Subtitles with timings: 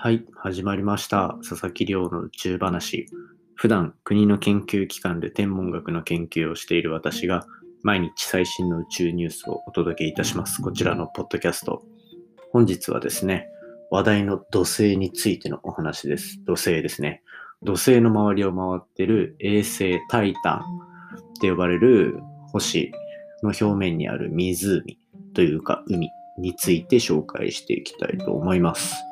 [0.00, 1.38] はい、始まりました。
[1.42, 3.06] 佐々木亮の宇宙話。
[3.56, 7.48] 普段、国の研究機関で天文学の研究をしている私が、
[7.82, 10.62] 毎日最新の宇宙ニュースをお届けいたします。
[10.62, 11.82] こちらのポッドキャスト。
[12.52, 13.48] 本日はですね、
[13.90, 16.44] 話題の土星についてのお話です。
[16.44, 17.24] 土星ですね。
[17.64, 20.62] 土星の周りを回ってる衛星タイタンっ
[21.40, 22.20] て呼ばれる
[22.52, 22.92] 星
[23.42, 24.96] の表面にある湖
[25.34, 26.08] というか海
[26.38, 29.07] について紹介していきたいと思います。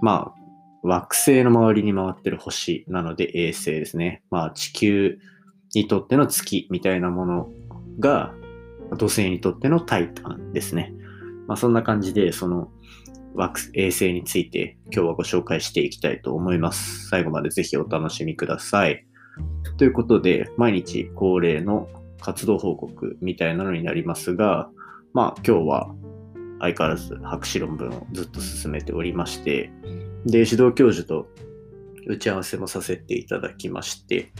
[0.00, 0.42] まあ、
[0.82, 4.22] 惑星の周りに回ってる星なので衛星ですね。
[4.30, 5.18] まあ、地球
[5.74, 7.48] にとっての月みたいなもの
[8.00, 8.34] が
[8.96, 10.92] 土星にとってのタイタンですね。
[11.46, 12.70] まあ、そんな感じで、その
[13.74, 17.08] 衛星について今日はご紹介していきたいと思います。
[17.08, 19.06] 最後までぜひお楽しみください。
[19.78, 21.88] ということで、毎日恒例の
[22.20, 24.68] 活動報告みたいなのになりますが、
[25.14, 25.94] まあ今日は
[26.62, 29.70] 相変わらず博士論文をずっと進めておりまして、
[30.24, 31.26] で、指導教授と
[32.06, 34.32] 打ち合わせもさせていただきまして、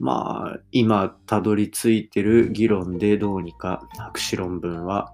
[0.00, 5.12] まあ、今たどり着いてる議論でどうにか博士論文は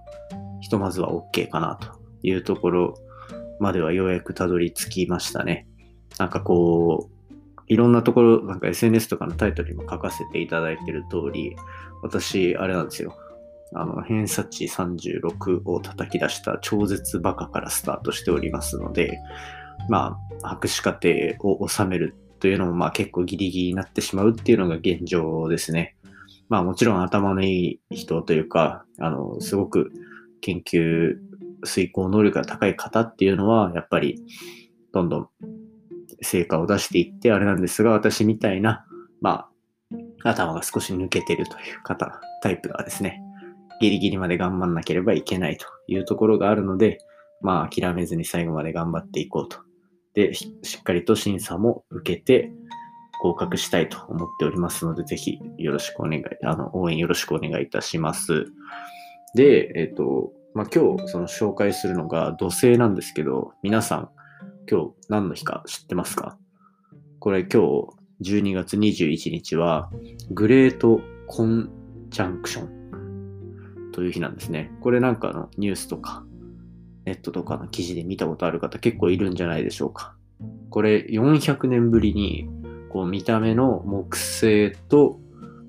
[0.61, 2.93] ひとまずは OK かなというところ
[3.59, 5.67] まではようやくたどり着きましたね。
[6.17, 11.55] なんかこう、いろんなところ、なんか SNS とかのタイトルにも書かせていただいてる通り、
[12.01, 13.17] 私、あれなんですよ。
[13.75, 19.19] あの、偏差値36を叩き出した超絶バカからスタートしておりますので、
[19.89, 21.09] まあ、博士課程
[21.39, 25.95] を収めるというのも、まあ結構ギリギリになってしまうっていうのが現状ですね。
[26.47, 29.91] まあもちろん頭のいい人というか、あの、すごく
[30.41, 31.15] 研究
[31.63, 34.21] 遂行能力が高い方っていうのは、やっぱり、
[34.93, 35.29] どんどん
[36.21, 38.85] 成果を出していってあれなんですが、私みたいな、
[39.21, 39.49] ま
[40.23, 43.21] あ、頭が少し抜けてるという方、タイプがですね、
[43.81, 46.99] ギリギリまで頑張んなければいけないというところがあるので、
[47.41, 49.57] まあ、諦めずに最後まで頑張っていこうと。
[50.13, 50.47] で、し
[50.79, 52.51] っかりと審査も受けて、
[53.21, 58.45] 合格したいと思っておりますので、ぜひよろしくお願い、あの、応援よろしくお願いいたします。
[59.35, 64.09] で、えっ、と、まあ、今日その紹介するのが土星なんですけど、皆さん
[64.69, 66.37] 今日何の日か知ってますか？
[67.19, 67.61] これ今
[68.21, 69.89] 日12月21日は
[70.31, 71.69] グレートコン
[72.09, 72.84] ジャンクション
[73.95, 74.73] という日なんですね。
[74.81, 76.25] これなんかのニュースとか
[77.05, 80.15] ネットとかの記事で見たことある方結構いるんじゃないでしょうか。
[80.69, 82.49] これ400年ぶりに
[82.89, 85.21] こう見た目の木星と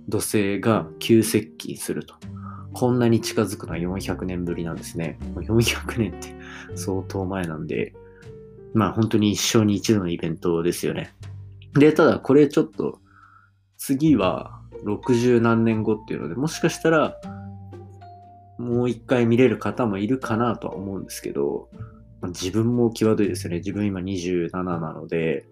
[0.08, 2.16] 土星が急接近すると。
[2.72, 5.18] こんなに近づくのは400年ぶりなんですね。
[5.36, 6.34] 400年って
[6.74, 7.94] 相当前なんで、
[8.74, 11.14] まあ本当に一生に一度のイベントですよね。
[11.74, 12.98] で、ただこれちょっと
[13.76, 17.20] 次は60何年後っていうので、もしかしたら
[18.58, 21.68] もう一回見れる方もいるかなとは思うんですけど、
[22.20, 23.56] まあ自分も際どいですね。
[23.56, 25.46] 自分今27なので、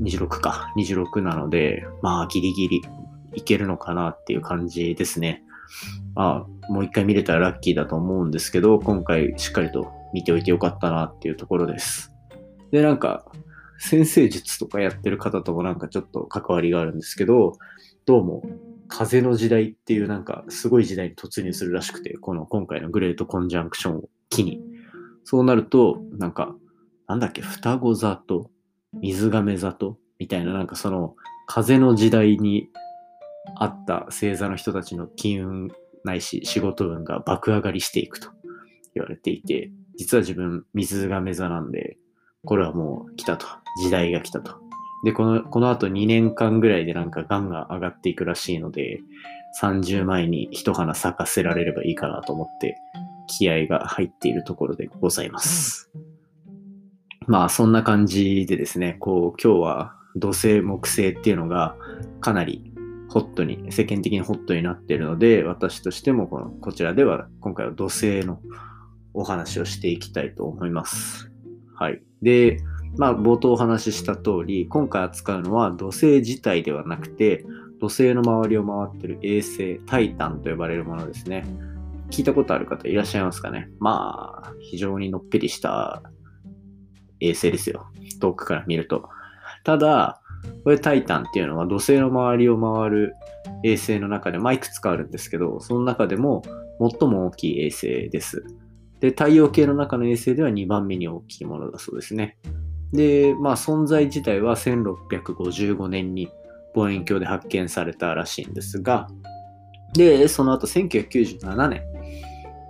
[0.00, 2.82] 26か、26なので、まあギリギリ
[3.34, 5.42] いけるのかなっていう感じですね。
[6.14, 12.12] まあ、もう一回見れたらラッキーだと思うんですけど、今回しっかりと見ておいてよかったなっていうところです。
[12.70, 13.24] で、なんか、
[13.78, 17.52] 先生術とかやってる方ともなんかちょっと関わりがあるんですけど、
[18.06, 18.42] どうも、
[18.88, 24.60] 風の時代っていうなんかすごい時代に突入するらしくて、この今回のグレートコンジャンクションを機に。
[25.24, 26.54] そうなると、なんか、
[27.08, 28.50] なんだっけ、双子座と
[28.92, 31.14] 水亀座とみたいななんかその
[31.46, 32.68] 風の時代に
[33.56, 35.70] あった星座の人たちの金運
[36.04, 38.30] ないし仕事運が爆上がりしていくと
[38.94, 41.96] 言われていて、実は自分水亀座なんで、
[42.44, 43.46] これはもう来たと。
[43.82, 44.65] 時代が来たと。
[45.04, 49.00] で、この、この後2年間ぐらいでなんかガンが上がっていくらしいので、
[49.60, 52.76] 30前に一花咲かせられればいいかなと思って、
[53.28, 55.90] 気合が入っているところでございます。
[57.26, 61.76] まあ、そんな感じでですね、こう、今日は土星、木星っていうのが
[62.20, 62.72] かなり
[63.08, 68.40] ホットに、世間的にホットになっているので、私としてもこの、こちらでは今回は土星の
[69.14, 71.32] お話をしていきたいと思います。
[71.74, 72.02] はい。
[72.22, 72.58] で、
[72.96, 77.44] まあ、冒頭お話しした通り、今回扱うのは土星自体ではなくて、
[77.80, 81.44] 土星の周りを回ってる衛星、タイタンと呼ばれるものですね。
[82.10, 83.68] 聞いたことある方いらっしゃいますかね？
[83.80, 86.02] まあ、非常にのっぺりした
[87.20, 87.86] 衛星ですよ。
[88.20, 89.08] 遠くから見ると。
[89.64, 90.22] ただ、
[90.64, 93.14] これタイタンっていうのは土星の周りを回る
[93.64, 96.42] 衛星の中で、まあいくつかあるんですけど、その中でも
[96.78, 98.44] 最も大きい衛星です。
[99.00, 102.38] で、太陽系の中の衛星では2番目に大きいものだそうですね。
[102.92, 106.30] で、まあ存在自体は1655年に
[106.74, 109.08] 望遠鏡で発見されたらしいんですが、
[109.94, 111.82] で、その後1997年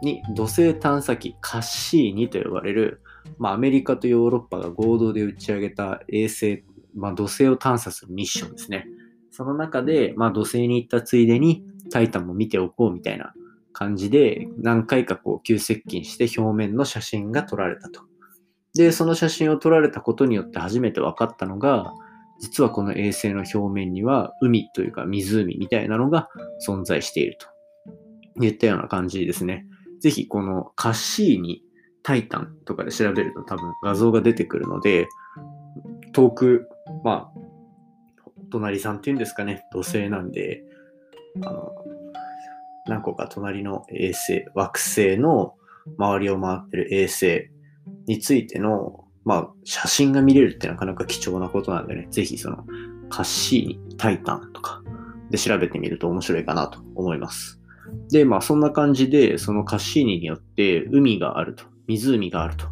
[0.03, 3.01] に土星探査機カッシーニと呼ばれる
[3.39, 6.65] まあ、アメリカとヨーロッパが合同で打ち上げた衛星、
[6.95, 8.87] まあ、土星を探査するミッションですね。
[9.31, 13.35] その中で、まあ、土星に行ったついでに、タイタンも見ておこうみたいな
[13.73, 18.03] 感じで、何回かこう急接近して表面の写真が撮られたと。
[18.77, 21.95] で、その写真を撮られたことによって初めて分かったのが、
[22.41, 26.29] 実はこの衛星の表面には海というか湖みたいなのが
[26.67, 27.39] 存在している
[28.37, 29.65] といったような感じですね。
[30.01, 31.63] ぜひこのカッシーニ
[32.03, 35.09] タイタンとかで調べると多分画像が出てくるので、
[36.13, 36.69] 遠く、
[37.03, 37.41] まあ、
[38.51, 40.63] 隣さんっていうんですかね、土星なんで、
[41.43, 41.73] あの、
[42.87, 45.55] 何個か隣の衛星、惑星の
[45.99, 47.51] 周りを回ってる衛星
[48.07, 52.65] についての、まあ、写真が見れるってなかなか貴重なことなんでね、ぜひその、
[53.09, 54.83] カッシーニ、タイタンとか
[55.31, 57.61] で調べてみると面白いかなと思います。
[58.11, 62.67] で、まあそんな感じで、そのカッシーニによって海があると、湖があると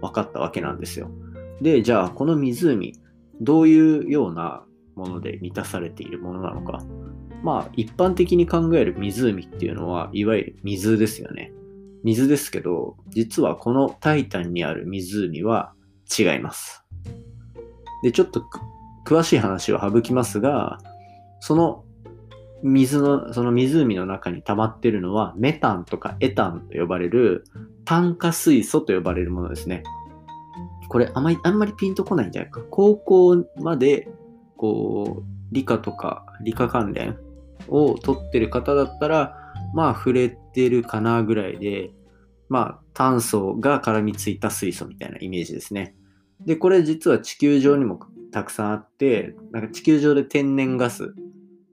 [0.00, 1.10] 分かったわけなんですよ。
[1.60, 2.94] で、じゃあこの湖、
[3.40, 4.64] どういうような
[4.94, 6.84] もので満たされているものなのか。
[7.42, 11.52] まあ一般的に考える湖っていうのは、いわゆる水ですよね。
[12.06, 15.72] 水ですけど、実はこのタイタンにある湖は
[16.16, 16.84] 違います。
[18.04, 18.44] で、ちょっと
[19.04, 20.78] 詳しい話を省きますが、
[21.40, 21.84] その
[22.62, 27.42] 水の、その湖の中に溜まってるのはメタンとかエタンと呼ばれる
[27.84, 29.82] 炭化水素と呼ばれるものですね。
[30.88, 32.60] これあまり、あんまりピンとこないんじゃないか。
[32.70, 34.08] 高校まで、
[34.56, 37.18] こう、理科とか理科関連
[37.66, 39.45] を取ってる方だったら、
[39.76, 41.90] まあ触れてるかなぐらいで、
[42.48, 45.94] まあ炭素が絡みついた水素みたいなイメージですね。
[46.40, 48.00] で、これ実は地球上にも
[48.32, 51.14] たくさんあって、なんか地球上で天然ガス、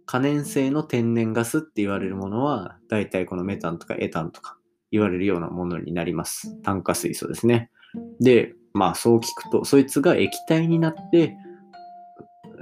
[0.06, 4.58] 可燃性の天然ガスって言われるものは、大体このメタンとかエタンとか
[4.92, 6.62] 言われるようなものになります。
[6.62, 7.72] 炭化水素ですね。
[8.20, 11.38] で、まあそう聞くと、そいつが液体になって、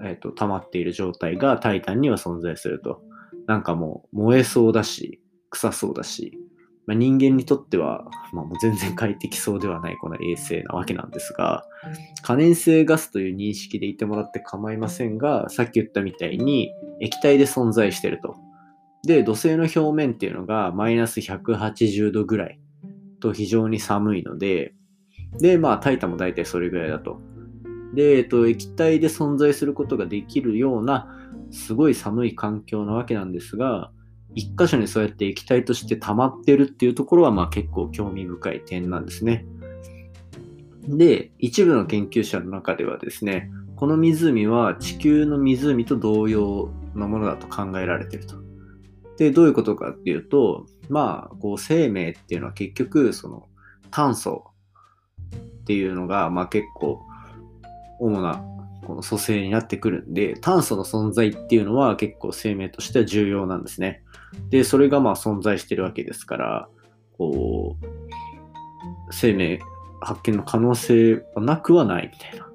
[0.04, 3.02] えっ、ー、と、溜まっている状態がタイタンには存在すると。
[3.48, 5.21] なんかもう燃えそうだし、
[5.52, 6.38] 臭そうだし、
[6.88, 11.64] まあ、人間にとっては、まあ、もう全然快適そうではないこの衛星なわけなんですが、
[12.24, 18.36] 可燃性ガスという認識でいてもらって構いませんが、さっき言ったみたいに液体で存在してると。
[19.04, 22.60] で、土星の表面っていうのがマイナス180度ぐらい
[23.20, 24.74] と非常に寒いので、
[25.40, 27.22] で、まあ、タイタも大体それぐらいだと。
[27.94, 31.08] で、えっと、液体で存在することができるような、
[31.52, 33.92] すごい寒い環境なわけなんですが、
[34.36, 39.46] 一箇所にそうやって液体として溜まってるっていうところは、まあ結構興味深い点なんですね。
[40.88, 48.36] で、一部の研究者の中ではですね、この湖は地球の湖と同様のものだと考えられてると。
[49.18, 53.48] で、どういうことかっていうと、まあ、こう生命っていうのは結局、その
[53.92, 54.46] 炭素
[55.62, 57.02] っていうのが、まあ結構
[58.00, 58.44] 主な
[58.86, 64.04] この組成になってくるんで、炭素の存在っていうのは結構生命としては重要なんですね。
[64.50, 66.70] で、それがまあ存在してるわけですから、
[67.18, 67.86] こう、
[69.12, 69.60] 生命
[70.02, 72.48] 発見の可能性はなくはないみたいな、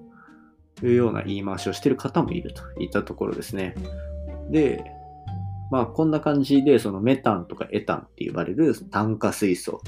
[0.83, 3.75] いうような言い回しをしてる方もいるといったところですね。
[4.51, 4.85] で、
[5.71, 9.81] まあこんな感じで、そのメタンとかエタンって言われる炭化水素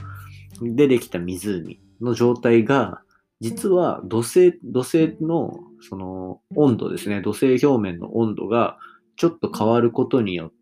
[0.61, 3.02] でできた湖の状態が、
[3.40, 8.78] 実は土星、土星のその温度ですね、土星表面の温度が
[9.16, 10.58] ちょっと変わることによって、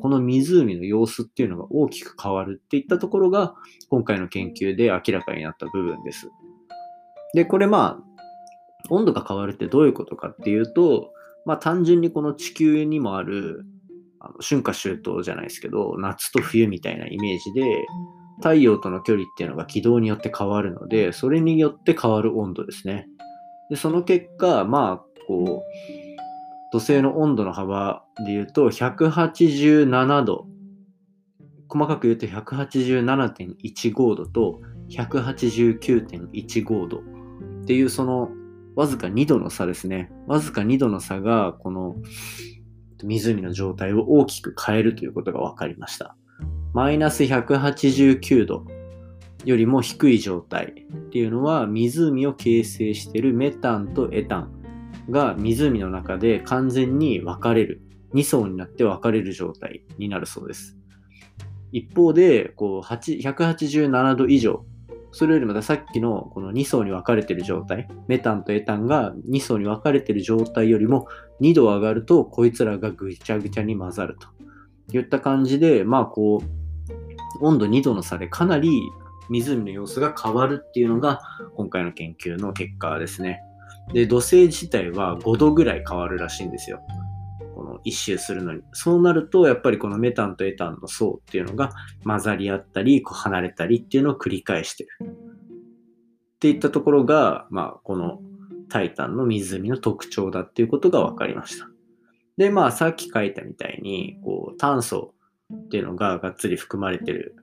[0.00, 3.54] この湖の様子っていうのが大きく変わるっていったところが、
[3.90, 6.30] 今回の研究で明らかになった部分です。
[7.34, 8.06] で、これまあ、
[8.90, 11.12] 温度が変わるってどういうことかっていうと、
[11.44, 13.64] まあ単純にこの地球にもある、
[14.20, 17.86] あの春夏秋冬じゃないですけど、夏と冬みたいなイメージで、
[18.38, 23.08] 太陽との距離っていうのが軌道によって変わるので、それによって変わる温度ですね。
[23.70, 24.96] で、その結果、まあ、
[25.26, 26.05] こう、
[26.76, 30.46] 土星の温度の幅で言うと、187度。
[31.68, 37.00] 細かく言うと187.15度と189.15度っ
[37.66, 38.28] ていうその
[38.76, 40.12] わずか2度の差ですね。
[40.28, 41.96] わずか2度の差がこの
[43.02, 46.14] 湖の状態を大きく変えるということが分かりました。
[46.72, 48.64] マイナス189度
[49.44, 54.65] よりも低い状態っていうのは湖を形成しているメタンとエタン
[55.10, 57.82] が湖の中で完全に分かれる
[58.14, 60.76] 2層になって分かれる状態になるそうです
[61.72, 64.64] 一方でこう187度以上
[65.12, 71.08] それよりまたさっきのこの2層に分かれてる状態メタンとエタンが2層に分かれてる状態よりも
[71.40, 74.16] 2度上がるとこいつらがぐちゃぐちゃに混ざる
[74.90, 78.80] といった感じでまあこう温度2度の差でかなり
[79.28, 81.20] 湖の様子が変わるっていうのが
[81.56, 83.40] 今回の研究の結果ですね。
[83.92, 86.80] で、土星自体は5度ぐらい変わるらしいんですよ。
[87.54, 88.62] この一周するのに。
[88.72, 91.72] そうなると、やっぱりこのメタンとエタンの層っていうのが
[92.04, 94.90] 混ざり合ったり、こう離れたりっていうのを繰り返してる。
[96.36, 98.20] っていったところが、まあ、この
[98.68, 101.66] タイタンの湖の特徴だっていうことが分かりました。
[102.36, 105.14] で、まあ、さっき書いたみたいに、こう、炭素
[105.54, 107.36] っていうのががっつり含まれてる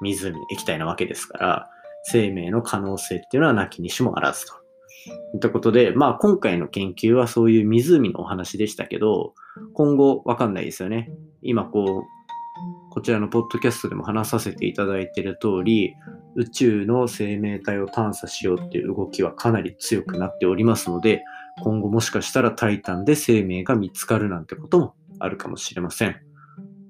[0.00, 1.70] 湖、液体なわけですから、
[2.04, 4.61] 生命の可能性っていうのはなきにしもあらずと。
[5.04, 9.34] といったことで、まあ今回の研究はそういう湖のお話でしたけど、
[9.74, 11.10] 今後わかんないですよね。
[11.42, 15.94] 今こう、こちらのポッドキャストでも話させていただいている通り、
[16.34, 21.22] 宇宙の生命体を探査しようっていう動きはかなり強くなっておりますので、
[21.62, 26.16] 今後もしかしたらタイタンで生命が見つかるなんてこともあるかもしれません。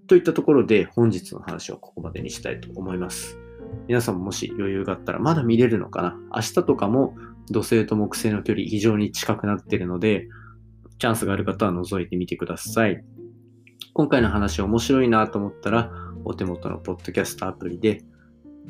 [0.06, 3.38] といったところで本日の話はここまでにしたいと思います。
[3.88, 6.16] 皆さんももし余裕があったらまだ見れるのかな？
[6.34, 7.16] 明日とかも
[7.50, 10.28] 土星と木星の距離非常に近くなっているので、
[10.98, 13.04] チャンスがある方は覗いてみてください。
[13.94, 15.90] 今回の話面白いなと思ったら、
[16.24, 18.02] お手元のポッドキャストアプリで、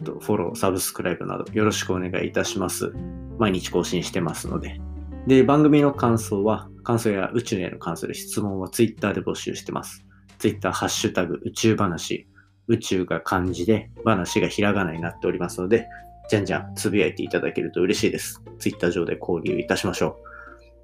[0.05, 2.93] フォロー、サブスクライブなどよろしくお願いいたします。
[3.39, 4.81] 毎日更新してますので。
[5.27, 10.05] で、番組の感想は、感想や宇宙への関する質問は Twitter で募集してます。
[10.39, 12.27] Twitter、ハッシュタグ、宇宙話、
[12.67, 15.87] 宇宙が漢字で、話がひらがなになっておりますので、
[16.33, 18.43] じゃんじゃんつぶやいていただけると嬉しいです。
[18.59, 20.17] Twitter 上で交流いたしましょ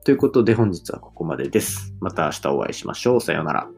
[0.03, 0.05] う。
[0.05, 1.95] ということで本日はここまでです。
[2.01, 3.21] また明日お会いしましょう。
[3.23, 3.69] さようなら。